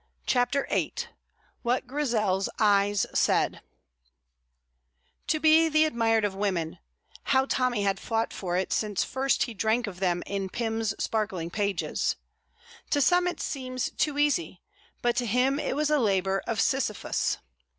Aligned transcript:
CHAPTER 0.25 0.65
VIII 0.71 0.95
WHAT 1.61 1.85
GRIZEL'S 1.85 2.49
EYES 2.57 3.05
SAID 3.13 3.61
To 5.27 5.39
be 5.39 5.69
the 5.69 5.85
admired 5.85 6.25
of 6.25 6.33
women 6.33 6.79
how 7.25 7.45
Tommy 7.45 7.83
had 7.83 7.99
fought 7.99 8.33
for 8.33 8.57
it 8.57 8.73
since 8.73 9.03
first 9.03 9.43
he 9.43 9.53
drank 9.53 9.85
of 9.85 9.99
them 9.99 10.23
in 10.25 10.49
Pym's 10.49 10.95
sparkling 10.97 11.51
pages! 11.51 12.15
To 12.89 12.99
some 12.99 13.27
it 13.27 13.39
seems 13.39 13.91
to 13.91 14.15
be 14.15 14.23
easy, 14.23 14.61
but 15.03 15.15
to 15.17 15.25
him 15.27 15.59
it 15.59 15.75
was 15.75 15.91
a 15.91 15.99
labour 15.99 16.41
of 16.47 16.59
Sisyphus. 16.59 17.37